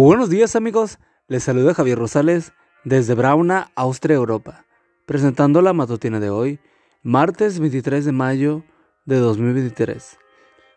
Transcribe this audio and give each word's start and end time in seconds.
buenos 0.00 0.28
días 0.28 0.56
amigos, 0.56 0.98
les 1.26 1.44
saluda 1.44 1.72
Javier 1.72 1.98
Rosales 1.98 2.52
desde 2.84 3.14
Brauna, 3.14 3.70
Austria, 3.74 4.16
Europa, 4.16 4.66
presentando 5.06 5.62
la 5.62 5.72
matutina 5.72 6.20
de 6.20 6.28
hoy, 6.28 6.60
martes 7.02 7.58
23 7.58 8.04
de 8.04 8.12
mayo 8.12 8.62
de 9.06 9.16
2023. 9.16 10.18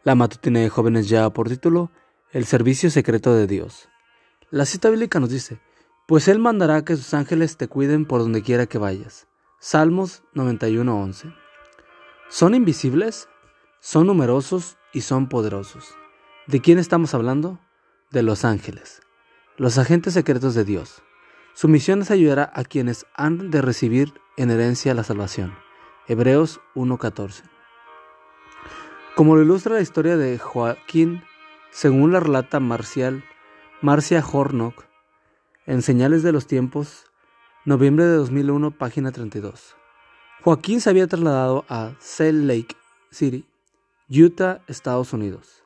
La 0.04 0.16
matutina 0.16 0.62
de 0.62 0.70
jóvenes 0.70 1.10
ya 1.10 1.30
por 1.32 1.50
título, 1.50 1.92
El 2.32 2.46
servicio 2.46 2.90
secreto 2.90 3.34
de 3.34 3.46
Dios. 3.46 3.90
La 4.52 4.66
cita 4.66 4.90
bíblica 4.90 5.20
nos 5.20 5.30
dice, 5.30 5.60
pues 6.08 6.28
Él 6.28 6.40
mandará 6.40 6.86
que 6.86 6.96
sus 6.96 7.14
ángeles 7.14 7.58
te 7.58 7.68
cuiden 7.68 8.06
por 8.06 8.22
donde 8.22 8.42
quiera 8.42 8.68
que 8.68 8.78
vayas. 8.78 9.28
Salmos 9.60 10.24
91.11. 10.34 11.36
¿Son 12.30 12.56
invisibles? 12.56 13.28
Son 13.82 14.08
numerosos 14.08 14.78
y 14.94 15.02
son 15.02 15.28
poderosos. 15.28 15.94
¿De 16.48 16.62
quién 16.62 16.80
estamos 16.80 17.14
hablando? 17.14 17.60
De 18.12 18.24
los 18.24 18.44
ángeles, 18.44 19.02
los 19.60 19.78
agentes 19.78 20.14
secretos 20.14 20.56
de 20.56 20.64
Dios. 20.64 21.04
Su 21.54 21.68
misión 21.68 22.02
es 22.02 22.12
ayudar 22.12 22.50
a 22.56 22.64
quienes 22.64 23.06
han 23.14 23.52
de 23.52 23.62
recibir 23.62 24.14
en 24.38 24.52
herencia 24.52 24.94
la 24.94 25.04
salvación. 25.04 25.54
Hebreos 26.08 26.62
1.14. 26.76 27.44
Como 29.18 29.36
lo 29.36 29.42
ilustra 29.42 29.76
la 29.76 29.82
historia 29.82 30.16
de 30.16 30.40
Joaquín, 30.40 31.24
según 31.72 32.14
la 32.14 32.22
relata 32.22 32.62
Marcial, 32.62 33.26
Marcia 33.82 34.24
Hornock, 34.26 34.86
en 35.66 35.82
Señales 35.82 36.24
de 36.24 36.32
los 36.32 36.48
Tiempos, 36.48 37.04
noviembre 37.66 38.06
de 38.06 38.16
2001, 38.16 38.72
página 38.72 39.12
32. 39.12 39.76
Joaquín 40.42 40.80
se 40.80 40.90
había 40.90 41.08
trasladado 41.08 41.66
a 41.68 41.92
Salt 42.00 42.46
Lake 42.46 42.78
City, 43.12 43.46
Utah, 44.10 44.62
Estados 44.68 45.12
Unidos, 45.12 45.66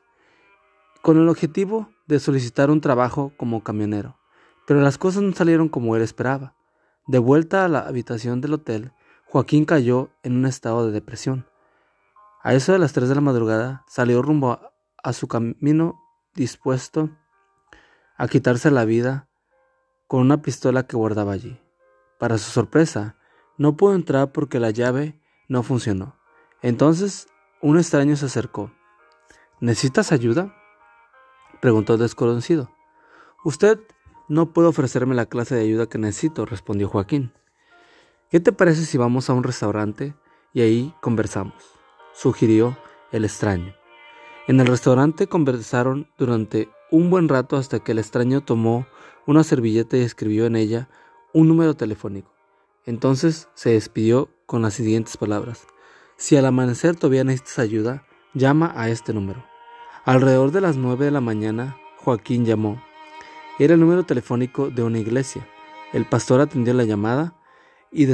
con 1.04 1.18
el 1.18 1.28
objetivo 1.28 1.90
de 2.06 2.18
solicitar 2.18 2.70
un 2.70 2.80
trabajo 2.80 3.34
como 3.36 3.62
camionero, 3.62 4.16
pero 4.66 4.80
las 4.80 4.96
cosas 4.96 5.22
no 5.22 5.34
salieron 5.34 5.68
como 5.68 5.94
él 5.96 6.00
esperaba. 6.00 6.54
De 7.06 7.18
vuelta 7.18 7.62
a 7.62 7.68
la 7.68 7.80
habitación 7.80 8.40
del 8.40 8.54
hotel, 8.54 8.90
Joaquín 9.26 9.66
cayó 9.66 10.08
en 10.22 10.34
un 10.34 10.46
estado 10.46 10.86
de 10.86 10.92
depresión. 10.92 11.46
A 12.42 12.54
eso 12.54 12.72
de 12.72 12.78
las 12.78 12.94
3 12.94 13.10
de 13.10 13.14
la 13.16 13.20
madrugada 13.20 13.84
salió 13.86 14.22
rumbo 14.22 14.58
a, 15.02 15.12
su 15.12 15.28
camino 15.28 16.00
dispuesto 16.34 17.10
a 18.16 18.26
quitarse 18.26 18.70
la 18.70 18.86
vida 18.86 19.28
con 20.06 20.22
una 20.22 20.40
pistola 20.40 20.86
que 20.86 20.96
guardaba 20.96 21.32
allí. 21.32 21.60
Para 22.18 22.38
su 22.38 22.50
sorpresa, 22.50 23.18
no 23.58 23.76
pudo 23.76 23.94
entrar 23.94 24.32
porque 24.32 24.58
la 24.58 24.70
llave 24.70 25.20
no 25.50 25.62
funcionó. 25.62 26.16
Entonces, 26.62 27.28
un 27.60 27.76
extraño 27.76 28.16
se 28.16 28.24
acercó. 28.24 28.72
¿Necesitas 29.60 30.10
ayuda? 30.10 30.63
Preguntó 31.64 31.96
desconocido. 31.96 32.68
Usted 33.42 33.80
no 34.28 34.52
puede 34.52 34.68
ofrecerme 34.68 35.14
la 35.14 35.24
clase 35.24 35.54
de 35.54 35.62
ayuda 35.62 35.86
que 35.86 35.96
necesito, 35.96 36.44
respondió 36.44 36.90
Joaquín. 36.90 37.32
¿Qué 38.30 38.38
te 38.38 38.52
parece 38.52 38.84
si 38.84 38.98
vamos 38.98 39.30
a 39.30 39.32
un 39.32 39.44
restaurante 39.44 40.14
y 40.52 40.60
ahí 40.60 40.94
conversamos? 41.00 41.54
sugirió 42.12 42.76
el 43.12 43.24
extraño. 43.24 43.74
En 44.46 44.60
el 44.60 44.66
restaurante 44.66 45.26
conversaron 45.26 46.06
durante 46.18 46.68
un 46.90 47.08
buen 47.08 47.30
rato 47.30 47.56
hasta 47.56 47.78
que 47.78 47.92
el 47.92 47.98
extraño 47.98 48.42
tomó 48.42 48.86
una 49.26 49.42
servilleta 49.42 49.96
y 49.96 50.02
escribió 50.02 50.44
en 50.44 50.56
ella 50.56 50.90
un 51.32 51.48
número 51.48 51.72
telefónico. 51.72 52.30
Entonces 52.84 53.48
se 53.54 53.70
despidió 53.70 54.28
con 54.44 54.60
las 54.60 54.74
siguientes 54.74 55.16
palabras. 55.16 55.66
Si 56.18 56.36
al 56.36 56.44
amanecer 56.44 56.94
todavía 56.94 57.24
necesitas 57.24 57.58
ayuda, 57.58 58.06
llama 58.34 58.70
a 58.76 58.90
este 58.90 59.14
número. 59.14 59.53
Alrededor 60.06 60.50
de 60.50 60.60
las 60.60 60.76
nueve 60.76 61.06
de 61.06 61.10
la 61.10 61.22
mañana, 61.22 61.78
Joaquín 61.96 62.44
llamó. 62.44 62.78
Era 63.58 63.72
el 63.72 63.80
número 63.80 64.04
telefónico 64.04 64.68
de 64.68 64.82
una 64.82 64.98
iglesia. 64.98 65.48
El 65.94 66.04
pastor 66.04 66.42
atendió 66.42 66.74
la 66.74 66.84
llamada 66.84 67.40
y 67.90 68.06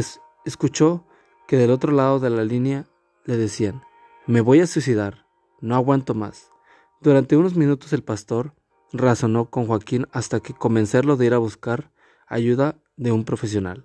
escuchó 0.45 1.05
que 1.49 1.56
del 1.56 1.73
otro 1.73 1.91
lado 1.91 2.21
de 2.21 2.31
la 2.31 2.45
línea 2.45 2.87
le 3.25 3.37
decían, 3.37 3.83
me 4.29 4.41
voy 4.41 4.61
a 4.61 4.69
suicidar, 4.69 5.27
no 5.61 5.75
aguanto 5.75 6.15
más. 6.15 6.53
Durante 7.00 7.37
unos 7.37 7.56
minutos 7.56 7.93
el 7.93 8.05
pastor 8.05 8.55
razonó 8.93 9.50
con 9.50 9.67
Joaquín 9.67 10.06
hasta 10.12 10.39
que 10.39 10.55
convencerlo 10.55 11.17
de 11.17 11.27
ir 11.27 11.34
a 11.34 11.39
buscar 11.39 11.91
ayuda 12.29 12.77
de 12.97 13.11
un 13.11 13.25
profesional. 13.25 13.84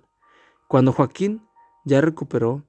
Cuando 0.68 0.92
Joaquín 0.92 1.42
ya 1.84 2.00
recuperó, 2.00 2.68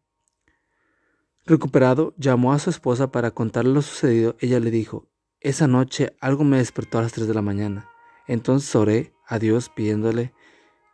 recuperado, 1.45 2.15
llamó 2.17 2.53
a 2.53 2.59
su 2.59 2.71
esposa 2.71 3.11
para 3.11 3.29
contarle 3.29 3.71
lo 3.71 3.83
sucedido, 3.83 4.35
ella 4.39 4.59
le 4.59 4.71
dijo, 4.71 5.07
esa 5.41 5.67
noche 5.67 6.15
algo 6.19 6.43
me 6.43 6.57
despertó 6.57 6.99
a 6.99 7.03
las 7.03 7.13
3 7.13 7.27
de 7.27 7.33
la 7.33 7.41
mañana. 7.41 7.89
Entonces 8.27 8.75
oré 8.75 9.13
a 9.25 9.39
Dios 9.39 9.69
pidiéndole 9.69 10.33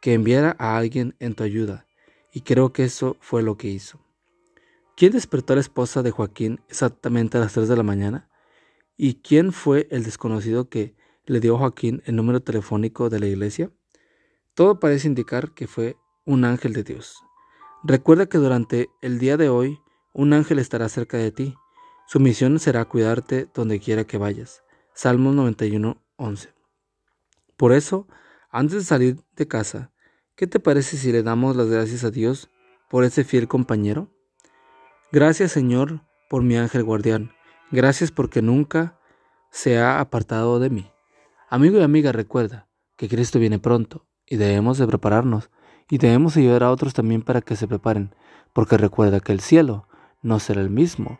que 0.02 0.14
enviara 0.14 0.56
a 0.60 0.78
alguien 0.78 1.16
en 1.20 1.34
tu 1.34 1.44
ayuda, 1.44 1.88
y 2.32 2.42
creo 2.42 2.74
que 2.74 2.84
eso 2.84 3.16
fue 3.22 3.42
lo 3.42 3.58
que 3.58 3.70
hizo. 3.70 4.00
¿Quién 4.96 5.14
despertó 5.14 5.54
a 5.54 5.56
la 5.56 5.62
esposa 5.62 6.04
de 6.04 6.12
Joaquín 6.12 6.62
exactamente 6.68 7.38
a 7.38 7.42
las 7.42 7.54
3 7.54 7.68
de 7.68 7.78
la 7.78 7.84
mañana? 7.84 8.30
¿Y 8.98 9.16
quién 9.16 9.54
fue 9.54 9.88
el 9.90 10.04
desconocido 10.04 10.70
que 10.70 10.96
le 11.26 11.40
dio 11.40 11.56
a 11.56 11.60
Joaquín 11.60 12.04
el 12.06 12.16
número 12.16 12.42
telefónico 12.42 13.10
de 13.10 13.20
la 13.20 13.28
iglesia? 13.28 13.72
Todo 14.54 14.80
parece 14.80 15.08
indicar 15.08 15.54
que 15.54 15.68
fue 15.68 15.98
un 16.26 16.46
ángel 16.46 16.74
de 16.74 16.84
Dios. 16.84 17.24
Recuerda 17.84 18.28
que 18.28 18.38
durante 18.38 18.90
el 19.02 19.18
día 19.18 19.36
de 19.36 19.50
hoy 19.50 19.80
un 20.14 20.34
ángel 20.34 20.60
estará 20.60 20.90
cerca 20.90 21.18
de 21.18 21.32
ti. 21.32 21.56
Su 22.06 22.20
misión 22.20 22.60
será 22.60 22.86
cuidarte 22.86 23.50
donde 23.54 23.80
quiera 23.80 24.04
que 24.04 24.18
vayas. 24.18 24.64
Salmos 24.94 25.34
91, 25.36 25.98
11. 26.18 26.54
Por 27.58 27.72
eso, 27.72 28.08
antes 28.50 28.78
de 28.78 28.84
salir 28.84 29.18
de 29.36 29.48
casa, 29.48 29.92
¿qué 30.36 30.46
te 30.46 30.60
parece 30.60 30.98
si 30.98 31.12
le 31.12 31.24
damos 31.24 31.56
las 31.56 31.68
gracias 31.68 32.04
a 32.04 32.12
Dios 32.12 32.50
por 32.90 33.04
ese 33.04 33.24
fiel 33.24 33.48
compañero? 33.48 34.10
Gracias 35.12 35.52
Señor 35.52 36.02
por 36.30 36.44
mi 36.44 36.58
ángel 36.58 36.84
guardián. 36.84 37.32
Gracias 37.72 38.12
porque 38.12 38.42
nunca 38.42 39.00
se 39.50 39.80
ha 39.80 40.00
apartado 40.00 40.60
de 40.60 40.70
mí. 40.70 40.92
Amigo 41.50 41.80
y 41.80 41.84
amiga, 41.84 42.12
recuerda 42.12 42.68
que 42.98 43.08
Cristo 43.08 43.40
viene 43.40 43.60
pronto 43.60 44.06
y 44.26 44.38
debemos 44.38 44.78
de 44.78 44.88
prepararnos 44.88 45.50
y 45.90 45.98
debemos 45.98 46.38
ayudar 46.38 46.64
a 46.64 46.72
otros 46.72 46.94
también 46.94 47.22
para 47.22 47.42
que 47.42 47.56
se 47.56 47.68
preparen, 47.68 48.16
porque 48.54 48.78
recuerda 48.78 49.20
que 49.20 49.32
el 49.32 49.40
cielo 49.40 49.88
no 50.22 50.40
será 50.40 50.62
el 50.62 50.70
mismo 50.70 51.20